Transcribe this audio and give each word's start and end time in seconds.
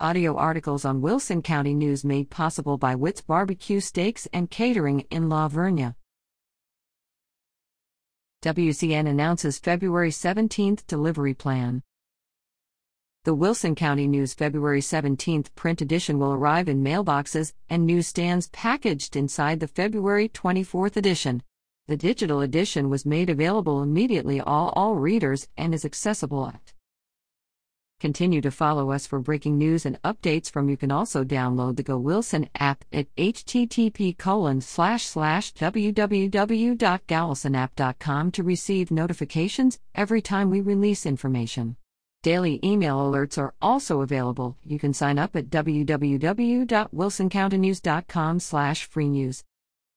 Audio 0.00 0.34
articles 0.36 0.84
on 0.84 1.00
Wilson 1.00 1.40
County 1.40 1.72
News 1.72 2.04
made 2.04 2.28
possible 2.28 2.76
by 2.76 2.96
Witt's 2.96 3.20
Barbecue 3.20 3.78
Steaks 3.78 4.26
and 4.32 4.50
Catering 4.50 5.06
in 5.08 5.28
La 5.28 5.48
Vernia. 5.48 5.94
WCN 8.42 9.08
announces 9.08 9.60
February 9.60 10.10
17th 10.10 10.84
delivery 10.88 11.32
plan. 11.32 11.80
The 13.22 13.36
Wilson 13.36 13.76
County 13.76 14.08
News 14.08 14.34
February 14.34 14.80
17th 14.80 15.54
print 15.54 15.80
edition 15.80 16.18
will 16.18 16.32
arrive 16.32 16.68
in 16.68 16.82
mailboxes 16.82 17.52
and 17.70 17.86
newsstands 17.86 18.48
packaged 18.48 19.14
inside 19.14 19.60
the 19.60 19.68
February 19.68 20.28
24th 20.28 20.96
edition. 20.96 21.40
The 21.86 21.96
digital 21.96 22.40
edition 22.40 22.90
was 22.90 23.06
made 23.06 23.30
available 23.30 23.80
immediately 23.80 24.40
all 24.40 24.70
all 24.70 24.96
readers 24.96 25.46
and 25.56 25.72
is 25.72 25.84
accessible 25.84 26.48
at 26.48 26.73
Continue 28.04 28.42
to 28.42 28.50
follow 28.50 28.90
us 28.90 29.06
for 29.06 29.18
breaking 29.18 29.56
news 29.56 29.86
and 29.86 29.98
updates 30.02 30.50
from 30.50 30.68
you 30.68 30.76
can 30.76 30.90
also 30.90 31.24
download 31.24 31.76
the 31.76 31.82
Go 31.82 31.96
Wilson 31.96 32.50
app 32.54 32.84
at 32.92 33.06
http 33.16 34.18
colon 34.18 34.60
slash 34.60 35.04
slash 35.04 35.54
to 38.32 38.42
receive 38.42 38.90
notifications 38.90 39.78
every 39.94 40.20
time 40.20 40.50
we 40.50 40.60
release 40.60 41.06
information. 41.06 41.76
Daily 42.22 42.60
email 42.62 42.98
alerts 42.98 43.38
are 43.38 43.54
also 43.62 44.02
available. 44.02 44.58
You 44.62 44.78
can 44.78 44.92
sign 44.92 45.18
up 45.18 45.34
at 45.34 45.48
www.wilsoncountynews.com 45.48 48.40
slash 48.40 48.84
free 48.84 49.08
news. 49.08 49.44